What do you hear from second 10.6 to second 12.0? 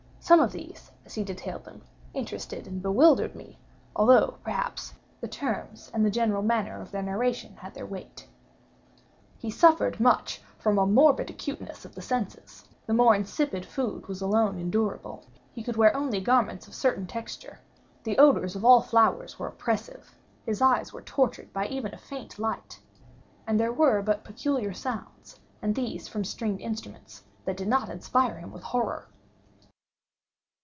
a morbid acuteness of